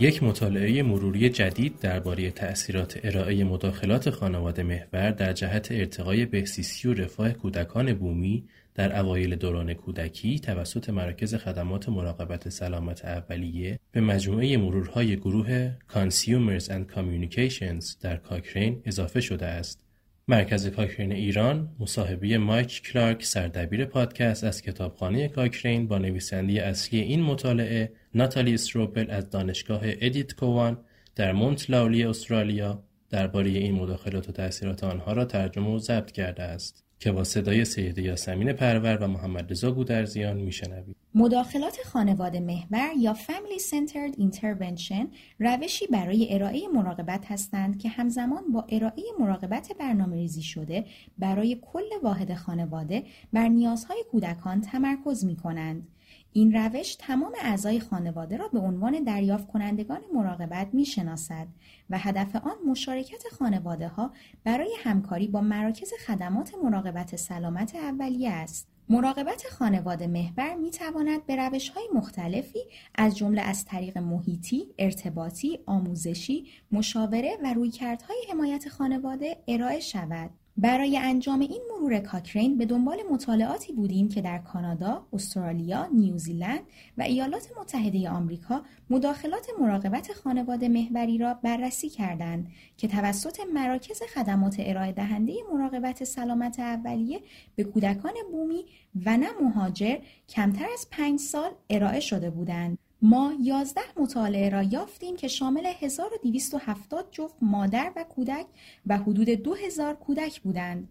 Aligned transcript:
یک 0.00 0.22
مطالعه 0.22 0.82
مروری 0.82 1.30
جدید 1.30 1.78
درباره 1.80 2.30
تأثیرات 2.30 3.00
ارائه 3.04 3.44
مداخلات 3.44 4.10
خانواده 4.10 4.62
محور 4.62 5.10
در 5.10 5.32
جهت 5.32 5.72
ارتقای 5.72 6.26
بهزیستی 6.26 6.88
و 6.88 6.94
رفاه 6.94 7.32
کودکان 7.32 7.92
بومی 7.92 8.44
در 8.74 9.00
اوایل 9.00 9.36
دوران 9.36 9.74
کودکی 9.74 10.38
توسط 10.38 10.90
مراکز 10.90 11.34
خدمات 11.34 11.88
مراقبت 11.88 12.48
سلامت 12.48 13.04
اولیه 13.04 13.78
به 13.92 14.00
مجموعه 14.00 14.56
مرورهای 14.56 15.16
گروه 15.16 15.70
Consumers 15.92 16.64
and 16.64 16.94
Communications 16.96 17.96
در 18.00 18.16
کاکرین 18.16 18.82
اضافه 18.84 19.20
شده 19.20 19.46
است. 19.46 19.87
مرکز 20.30 20.66
کاکرین 20.66 21.12
ایران 21.12 21.68
مصاحبه 21.80 22.38
مایک 22.38 22.82
کلارک 22.82 23.24
سردبیر 23.24 23.84
پادکست 23.84 24.44
از 24.44 24.62
کتابخانه 24.62 25.28
کاکرین 25.28 25.88
با 25.88 25.98
نویسنده 25.98 26.52
اصلی 26.52 27.00
این 27.00 27.22
مطالعه 27.22 27.92
ناتالی 28.14 28.54
استروپل 28.54 29.10
از 29.10 29.30
دانشگاه 29.30 29.80
ادیت 29.84 30.34
کوان 30.34 30.78
در 31.16 31.32
مونت 31.32 31.70
لاولی 31.70 32.04
استرالیا 32.04 32.82
درباره 33.10 33.50
این 33.50 33.74
مداخلات 33.74 34.28
و 34.28 34.32
تاثیرات 34.32 34.84
آنها 34.84 35.12
را 35.12 35.24
ترجمه 35.24 35.74
و 35.74 35.78
ضبط 35.78 36.10
کرده 36.10 36.42
است. 36.42 36.87
که 37.00 37.12
با 37.12 37.24
صدای 37.24 37.64
سید 37.64 37.98
یاسمین 37.98 38.52
پرور 38.52 38.96
و 38.96 39.06
محمد 39.06 39.50
رضا 39.50 39.70
گودرزیان 39.70 40.36
میشنوید 40.36 40.96
مداخلات 41.14 41.78
خانواده 41.84 42.40
محور 42.40 42.90
یا 42.98 43.14
Family 43.14 43.60
Centered 43.60 44.20
Intervention 44.20 45.06
روشی 45.38 45.86
برای 45.86 46.34
ارائه 46.34 46.68
مراقبت 46.74 47.24
هستند 47.26 47.78
که 47.78 47.88
همزمان 47.88 48.52
با 48.52 48.66
ارائه 48.68 49.02
مراقبت 49.18 49.72
برنامه 49.78 50.16
ریزی 50.16 50.42
شده 50.42 50.84
برای 51.18 51.58
کل 51.72 51.88
واحد 52.02 52.34
خانواده 52.34 53.02
بر 53.32 53.48
نیازهای 53.48 54.04
کودکان 54.10 54.60
تمرکز 54.60 55.24
می 55.24 55.36
کنند. 55.36 55.88
این 56.32 56.52
روش 56.52 56.94
تمام 56.94 57.32
اعضای 57.42 57.80
خانواده 57.80 58.36
را 58.36 58.48
به 58.48 58.58
عنوان 58.58 59.04
دریافت 59.04 59.46
کنندگان 59.46 60.00
مراقبت 60.14 60.68
می 60.72 60.84
شناسد 60.84 61.46
و 61.90 61.98
هدف 61.98 62.36
آن 62.36 62.56
مشارکت 62.66 63.22
خانواده 63.38 63.88
ها 63.88 64.12
برای 64.44 64.74
همکاری 64.78 65.28
با 65.28 65.40
مراکز 65.40 65.92
خدمات 66.06 66.54
مراقبت 66.64 67.16
سلامت 67.16 67.74
اولیه 67.74 68.30
است. 68.30 68.68
مراقبت 68.88 69.44
خانواده 69.50 70.06
محور 70.06 70.54
می 70.54 70.70
تواند 70.70 71.26
به 71.26 71.36
روش 71.36 71.68
های 71.68 71.88
مختلفی 71.94 72.58
از 72.94 73.16
جمله 73.16 73.42
از 73.42 73.64
طریق 73.64 73.98
محیطی، 73.98 74.66
ارتباطی، 74.78 75.58
آموزشی، 75.66 76.46
مشاوره 76.72 77.38
و 77.42 77.54
رویکردهای 77.54 78.16
حمایت 78.30 78.68
خانواده 78.68 79.36
ارائه 79.48 79.80
شود. 79.80 80.30
برای 80.60 80.98
انجام 80.98 81.40
این 81.40 81.62
مرور 81.70 81.98
کاکرین 81.98 82.58
به 82.58 82.66
دنبال 82.66 82.98
مطالعاتی 83.10 83.72
بودیم 83.72 84.08
که 84.08 84.20
در 84.20 84.38
کانادا، 84.38 85.06
استرالیا، 85.12 85.86
نیوزیلند 85.86 86.60
و 86.98 87.02
ایالات 87.02 87.48
متحده 87.60 88.10
آمریکا 88.10 88.62
مداخلات 88.90 89.46
مراقبت 89.60 90.12
خانواده 90.12 90.68
محوری 90.68 91.18
را 91.18 91.34
بررسی 91.34 91.88
کردند 91.88 92.48
که 92.76 92.88
توسط 92.88 93.40
مراکز 93.54 94.02
خدمات 94.14 94.56
ارائه 94.58 94.92
دهنده 94.92 95.34
مراقبت 95.52 96.04
سلامت 96.04 96.60
اولیه 96.60 97.20
به 97.56 97.64
کودکان 97.64 98.12
بومی 98.32 98.64
و 99.06 99.16
نه 99.16 99.28
مهاجر 99.42 99.96
کمتر 100.28 100.66
از 100.72 100.86
پنج 100.90 101.20
سال 101.20 101.50
ارائه 101.70 102.00
شده 102.00 102.30
بودند. 102.30 102.78
ما 103.02 103.32
یازده 103.40 103.80
مطالعه 103.96 104.48
را 104.48 104.62
یافتیم 104.62 105.16
که 105.16 105.28
شامل 105.28 105.66
1270 105.66 107.08
جفت 107.10 107.36
مادر 107.42 107.92
و 107.96 108.04
کودک 108.04 108.46
و 108.86 108.98
حدود 108.98 109.30
2000 109.30 109.94
کودک 109.94 110.40
بودند. 110.40 110.88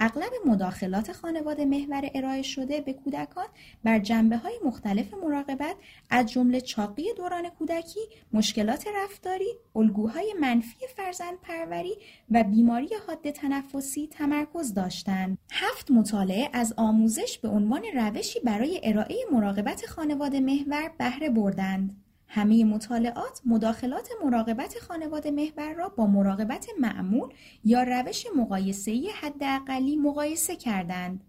اغلب 0.00 0.30
مداخلات 0.46 1.12
خانواده 1.12 1.64
محور 1.64 2.10
ارائه 2.14 2.42
شده 2.42 2.80
به 2.80 2.92
کودکان 2.92 3.46
بر 3.84 3.98
جنبه 3.98 4.36
های 4.36 4.58
مختلف 4.64 5.14
مراقبت 5.14 5.76
از 6.10 6.26
جمله 6.32 6.60
چاقی 6.60 7.04
دوران 7.16 7.48
کودکی، 7.48 8.00
مشکلات 8.32 8.84
رفتاری، 8.94 9.54
الگوهای 9.76 10.34
منفی 10.40 10.86
فرزند 10.96 11.40
پروری 11.42 11.94
و 12.30 12.44
بیماری 12.44 12.88
حاد 13.06 13.30
تنفسی 13.30 14.06
تمرکز 14.06 14.74
داشتند. 14.74 15.38
هفت 15.52 15.90
مطالعه 15.90 16.50
از 16.52 16.74
آموزش 16.76 17.38
به 17.38 17.48
عنوان 17.48 17.82
روشی 17.94 18.40
برای 18.40 18.80
ارائه 18.82 19.16
مراقبت 19.32 19.86
خانواده 19.86 20.40
محور 20.40 20.90
بهره 20.98 21.30
بردند. 21.30 22.07
همه 22.28 22.64
مطالعات 22.64 23.40
مداخلات 23.46 24.08
مراقبت 24.24 24.78
خانواده 24.78 25.30
محور 25.30 25.72
را 25.72 25.88
با 25.88 26.06
مراقبت 26.06 26.66
معمول 26.80 27.28
یا 27.64 27.82
روش 27.82 28.26
مقایسه‌ای 28.36 29.10
حداقلی 29.10 29.96
مقایسه 29.96 30.56
کردند. 30.56 31.24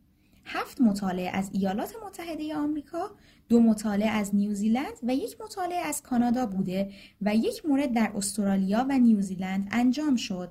هفت 0.45 0.81
مطالعه 0.81 1.29
از 1.29 1.49
ایالات 1.53 1.93
متحده 2.05 2.55
آمریکا، 2.55 3.11
دو 3.49 3.59
مطالعه 3.59 4.09
از 4.09 4.35
نیوزیلند 4.35 4.93
و 5.03 5.15
یک 5.15 5.41
مطالعه 5.41 5.79
از 5.79 6.03
کانادا 6.03 6.45
بوده 6.45 6.91
و 7.21 7.35
یک 7.35 7.65
مورد 7.65 7.93
در 7.93 8.11
استرالیا 8.15 8.85
و 8.89 8.99
نیوزیلند 8.99 9.67
انجام 9.71 10.15
شد. 10.15 10.49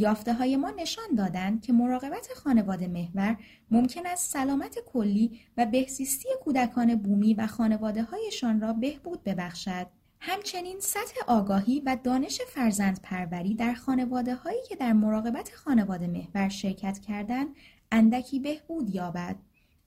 یافته 0.00 0.34
های 0.34 0.56
ما 0.56 0.70
نشان 0.70 1.14
دادند 1.16 1.62
که 1.62 1.72
مراقبت 1.72 2.28
خانواده 2.36 2.88
محور 2.88 3.36
ممکن 3.70 4.06
است 4.06 4.32
سلامت 4.32 4.78
کلی 4.86 5.40
و 5.56 5.66
بهزیستی 5.66 6.28
کودکان 6.44 6.94
بومی 6.94 7.34
و 7.34 7.46
خانواده 7.46 8.02
هایشان 8.02 8.60
را 8.60 8.72
بهبود 8.72 9.24
ببخشد. 9.24 9.86
همچنین 10.20 10.80
سطح 10.80 11.14
آگاهی 11.26 11.82
و 11.86 11.96
دانش 12.04 12.40
فرزند 12.40 13.00
پروری 13.02 13.54
در 13.54 13.74
خانواده 13.74 14.34
هایی 14.34 14.60
که 14.68 14.76
در 14.76 14.92
مراقبت 14.92 15.52
خانواده 15.54 16.06
محور 16.06 16.48
شرکت 16.48 16.98
کردند 16.98 17.48
اندکی 17.92 18.40
بهبود 18.40 18.94
یابد. 18.94 19.36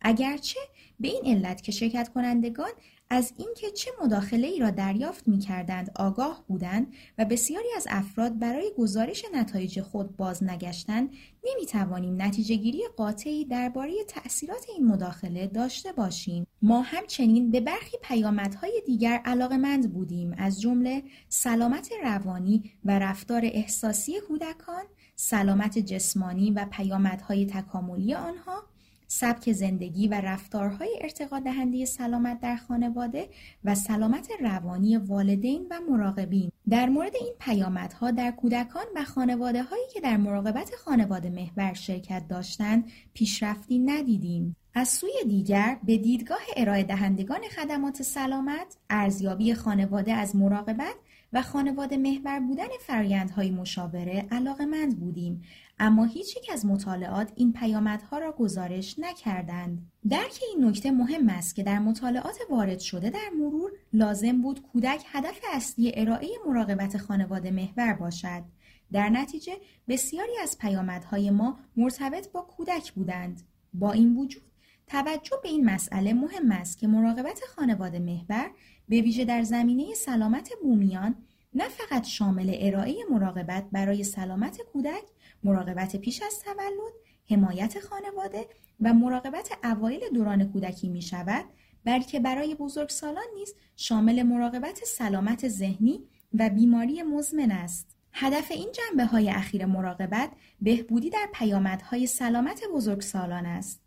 اگرچه 0.02 0.60
به 1.00 1.08
این 1.08 1.26
علت 1.26 1.62
که 1.62 1.72
شرکت 1.72 2.10
کنندگان 2.10 2.72
از 3.14 3.34
اینکه 3.38 3.72
چه 3.72 3.92
مداخله 4.04 4.48
ای 4.48 4.60
را 4.60 4.70
دریافت 4.70 5.28
می 5.28 5.40
کردند 5.40 5.92
آگاه 5.96 6.44
بودند 6.48 6.94
و 7.18 7.26
بسیاری 7.26 7.68
از 7.76 7.88
افراد 7.90 8.40
برای 8.40 8.72
گزارش 8.78 9.26
نتایج 9.34 9.82
خود 9.82 10.18
باز 10.18 10.44
نگشتند 10.44 11.10
نمی 11.44 11.66
توانیم 11.66 12.22
نتیجه 12.22 12.56
گیری 12.56 12.84
قاطعی 12.98 13.46
درباره 13.46 13.92
تأثیرات 14.08 14.66
این 14.70 14.88
مداخله 14.88 15.48
داشته 15.48 15.92
باشیم. 15.92 16.48
ما 16.62 16.82
همچنین 16.82 17.52
به 17.52 17.62
برخی 17.62 17.98
پیامدهای 18.02 18.82
دیگر 18.86 19.22
علاقمند 19.26 19.94
بودیم 19.94 20.36
از 20.38 20.62
جمله 20.62 21.04
سلامت 21.30 21.90
روانی 22.04 22.72
و 22.86 23.00
رفتار 23.00 23.42
احساسی 23.44 24.20
کودکان 24.28 24.84
سلامت 25.16 25.80
جسمانی 25.80 26.52
و 26.52 26.66
پیامدهای 26.72 27.46
تکاملی 27.46 28.14
آنها 28.14 28.73
سبک 29.14 29.52
زندگی 29.52 30.08
و 30.08 30.14
رفتارهای 30.14 31.00
ارتقا 31.02 31.40
دهنده 31.40 31.86
سلامت 31.86 32.40
در 32.40 32.56
خانواده 32.56 33.30
و 33.64 33.76
سلامت 33.76 34.28
روانی 34.42 34.98
والدین 34.98 35.68
و 35.70 35.80
مراقبین. 35.90 36.52
در 36.70 36.90
مورد 36.90 37.16
این 37.16 37.34
پیامدها 37.40 38.12
در 38.12 38.32
کودکان 38.32 38.86
و 38.96 39.04
خانواده 39.04 39.64
هایی 39.64 39.84
که 39.94 40.02
در 40.02 40.18
مراقبت 40.18 40.72
خانواده 40.86 41.30
محور 41.30 41.74
شرکت 41.74 42.28
داشتند 42.28 42.92
پیشرفتی 43.14 43.80
ندیدیم. 43.80 44.56
از 44.74 44.90
سوی 44.90 45.14
دیگر 45.28 45.78
به 45.84 45.98
دیدگاه 45.98 46.42
ارائه 46.58 46.84
دهندگان 46.84 47.42
خدمات 47.56 48.02
سلامت 48.02 48.78
ارزیابی 48.90 49.54
خانواده 49.54 50.14
از 50.14 50.36
مراقبت 50.36 50.96
و 51.34 51.42
خانواده 51.42 51.98
محور 51.98 52.40
بودن 52.40 52.68
فرایندهای 52.80 53.52
مشاوره 53.52 54.28
علاقمند 54.32 55.00
بودیم 55.00 55.44
اما 55.80 56.06
هیچ 56.06 56.38
یک 56.38 56.50
از 56.54 56.66
مطالعات 56.66 57.32
این 57.36 57.54
پیامدها 57.54 58.18
را 58.18 58.32
گزارش 58.32 59.00
نکردند. 59.00 59.92
درک 60.10 60.40
این 60.54 60.66
نکته 60.66 60.92
مهم 60.92 61.30
است 61.30 61.56
که 61.56 61.64
در 61.64 61.80
مطالعات 61.80 62.38
وارد 62.50 62.80
شده 62.80 63.10
در 63.10 63.30
مرور 63.40 63.72
لازم 63.94 64.42
بود 64.42 64.62
کودک 64.62 65.04
هدف 65.08 65.40
اصلی 65.54 65.92
ارائه 65.96 66.30
مراقبت 66.48 66.98
خانواده 66.98 67.52
محور 67.52 67.94
باشد. 67.94 68.44
در 68.92 69.10
نتیجه 69.10 69.54
بسیاری 69.88 70.38
از 70.42 70.58
پیامدهای 70.58 71.30
ما 71.30 71.60
مرتبط 71.78 72.32
با 72.32 72.42
کودک 72.42 72.92
بودند. 72.92 73.42
با 73.74 73.92
این 73.92 74.16
وجود 74.16 74.44
توجه 74.88 75.38
به 75.44 75.50
این 75.50 75.66
مسئله 75.66 76.14
مهم 76.14 76.52
است 76.52 76.78
که 76.78 76.88
مراقبت 76.88 77.40
خانواده 77.56 78.00
محور 78.00 78.52
به 78.90 79.02
ویژه 79.02 79.26
در 79.26 79.44
زمینه 79.44 79.94
سلامت 79.94 80.50
بومیان 80.64 81.16
نه 81.56 81.70
فقط 81.70 82.06
شامل 82.06 82.56
ارائه 82.60 82.96
مراقبت 83.12 83.66
برای 83.72 84.04
سلامت 84.04 84.62
کودک 84.74 85.04
مراقبت 85.44 85.96
پیش 85.96 86.22
از 86.22 86.40
تولد، 86.40 86.94
حمایت 87.30 87.80
خانواده 87.80 88.48
و 88.80 88.94
مراقبت 88.94 89.58
اوایل 89.64 90.02
دوران 90.14 90.52
کودکی 90.52 90.90
می 90.90 91.02
شود 91.02 91.46
بلکه 91.86 92.20
برای 92.20 92.56
بزرگسالان 92.56 93.26
نیز 93.36 93.56
شامل 93.76 94.24
مراقبت 94.24 94.80
سلامت 94.86 95.48
ذهنی 95.48 96.08
و 96.34 96.50
بیماری 96.50 97.04
مزمن 97.04 97.52
است. 97.52 97.98
هدف 98.12 98.52
این 98.52 98.72
جنبه 98.72 99.06
های 99.06 99.30
اخیر 99.30 99.66
مراقبت 99.66 100.32
بهبودی 100.62 101.10
در 101.10 101.30
پیامدهای 101.34 102.08
سلامت 102.08 102.62
بزرگسالان 102.74 103.46
است. 103.46 103.83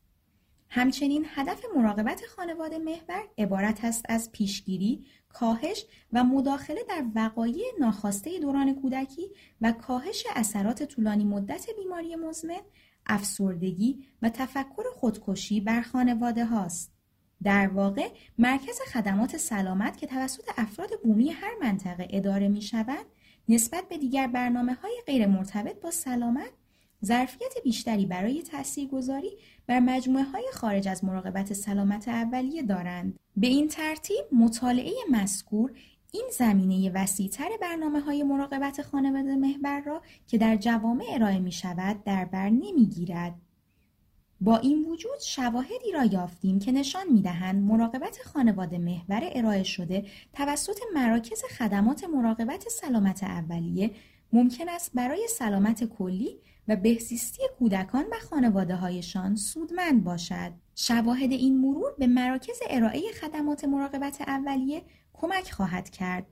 همچنین 0.70 1.26
هدف 1.28 1.62
مراقبت 1.76 2.22
خانواده 2.36 2.78
محور 2.78 3.28
عبارت 3.38 3.84
است 3.84 4.04
از 4.08 4.32
پیشگیری، 4.32 5.06
کاهش 5.28 5.86
و 6.12 6.24
مداخله 6.24 6.80
در 6.88 7.04
وقایع 7.14 7.64
ناخواسته 7.80 8.38
دوران 8.40 8.74
کودکی 8.74 9.30
و 9.60 9.72
کاهش 9.72 10.24
اثرات 10.36 10.82
طولانی 10.82 11.24
مدت 11.24 11.66
بیماری 11.76 12.16
مزمن، 12.16 12.60
افسردگی 13.06 14.06
و 14.22 14.28
تفکر 14.28 14.84
خودکشی 14.94 15.60
بر 15.60 15.82
خانواده 15.82 16.44
هاست. 16.44 16.92
در 17.42 17.68
واقع 17.68 18.08
مرکز 18.38 18.80
خدمات 18.92 19.36
سلامت 19.36 19.96
که 19.96 20.06
توسط 20.06 20.44
افراد 20.56 20.90
بومی 21.04 21.30
هر 21.30 21.52
منطقه 21.62 22.08
اداره 22.10 22.48
می 22.48 22.62
شود 22.62 23.06
نسبت 23.48 23.88
به 23.88 23.98
دیگر 23.98 24.26
برنامه 24.26 24.74
های 24.74 25.02
غیر 25.06 25.26
مرتبط 25.26 25.80
با 25.80 25.90
سلامت 25.90 26.50
ظرفیت 27.04 27.54
بیشتری 27.64 28.06
برای 28.06 28.42
تاثیرگذاری 28.42 29.30
بر 29.66 29.80
مجموعه 29.80 30.24
های 30.24 30.44
خارج 30.52 30.88
از 30.88 31.04
مراقبت 31.04 31.52
سلامت 31.52 32.08
اولیه 32.08 32.62
دارند. 32.62 33.18
به 33.36 33.46
این 33.46 33.68
ترتیب 33.68 34.24
مطالعه 34.32 34.94
مذکور 35.10 35.72
این 36.12 36.24
زمینه 36.38 36.90
وسیعتر 36.90 37.48
برنامه 37.62 38.00
های 38.00 38.22
مراقبت 38.22 38.82
خانواده 38.82 39.36
محور 39.36 39.80
را 39.80 40.02
که 40.26 40.38
در 40.38 40.56
جوامع 40.56 41.04
ارائه 41.08 41.38
می 41.38 41.52
شود 41.52 42.04
در 42.04 42.24
بر 42.24 42.50
نمی 42.50 42.86
گیرد. 42.86 43.34
با 44.40 44.56
این 44.56 44.84
وجود 44.84 45.20
شواهدی 45.20 45.92
را 45.94 46.04
یافتیم 46.04 46.58
که 46.58 46.72
نشان 46.72 47.02
می 47.12 47.22
دهند 47.22 47.62
مراقبت 47.62 48.18
خانواده 48.24 48.78
محور 48.78 49.30
ارائه 49.32 49.62
شده 49.62 50.06
توسط 50.32 50.78
مراکز 50.94 51.42
خدمات 51.58 52.04
مراقبت 52.04 52.68
سلامت 52.68 53.24
اولیه 53.24 53.90
ممکن 54.32 54.68
است 54.68 54.90
برای 54.94 55.28
سلامت 55.28 55.84
کلی 55.84 56.40
و 56.68 56.76
بهزیستی 56.76 57.42
کودکان 57.58 58.04
و 58.12 58.14
خانواده 58.30 58.76
هایشان 58.76 59.36
سودمند 59.36 60.04
باشد. 60.04 60.52
شواهد 60.74 61.32
این 61.32 61.60
مرور 61.60 61.92
به 61.98 62.06
مراکز 62.06 62.58
ارائه 62.70 63.00
خدمات 63.20 63.64
مراقبت 63.64 64.20
اولیه 64.20 64.82
کمک 65.12 65.50
خواهد 65.50 65.90
کرد 65.90 66.26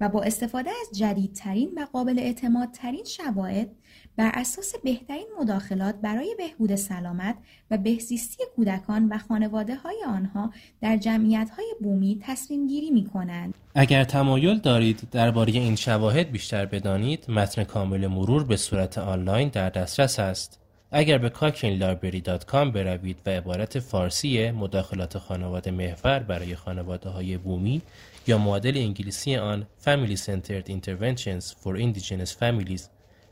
و 0.00 0.08
با 0.08 0.22
استفاده 0.22 0.70
از 0.70 0.98
جدیدترین 0.98 1.70
و 1.76 1.86
قابل 1.92 2.18
اعتمادترین 2.18 3.04
شواهد 3.04 3.68
بر 4.16 4.30
اساس 4.34 4.72
بهترین 4.84 5.26
مداخلات 5.40 5.94
برای 5.94 6.34
بهبود 6.38 6.74
سلامت 6.74 7.36
و 7.70 7.78
بهزیستی 7.78 8.44
کودکان 8.56 9.08
و 9.08 9.18
خانواده 9.18 9.76
های 9.76 9.96
آنها 10.06 10.50
در 10.80 10.96
جمعیت 10.96 11.50
های 11.56 11.74
بومی 11.80 12.20
تصمیم 12.22 12.66
گیری 12.66 12.90
می 12.90 13.04
کنند. 13.04 13.54
اگر 13.74 14.04
تمایل 14.04 14.58
دارید 14.58 15.02
درباره 15.10 15.52
این 15.52 15.76
شواهد 15.76 16.30
بیشتر 16.30 16.66
بدانید 16.66 17.30
متن 17.30 17.64
کامل 17.64 18.06
مرور 18.06 18.44
به 18.44 18.56
صورت 18.56 18.98
آنلاین 18.98 19.48
در 19.48 19.70
دسترس 19.70 20.18
است. 20.18 20.63
اگر 20.96 21.18
به 21.18 21.28
کاکینلایبری.com 21.30 22.70
بروید 22.74 23.16
و 23.26 23.30
عبارت 23.30 23.78
فارسی 23.78 24.50
مداخلات 24.50 25.18
خانواده 25.18 25.70
محور 25.70 26.18
برای 26.18 26.56
خانواده 26.56 27.08
های 27.08 27.36
بومی 27.36 27.82
یا 28.26 28.38
معادل 28.38 28.76
انگلیسی 28.76 29.36
آن 29.36 29.66
Family 29.84 30.16
Centered 30.16 30.68
Interventions 30.68 31.44
for 31.44 31.78
Indigenous 31.78 32.30
Families 32.30 32.82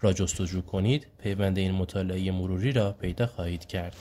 را 0.00 0.12
جستجو 0.12 0.61
کنید 0.61 1.06
پیوند 1.23 1.59
این 1.59 1.73
مطالعه 1.73 2.31
مروری 2.32 2.73
را 2.73 2.93
پیدا 2.93 3.26
خواهید 3.26 3.67
کرد. 3.67 3.97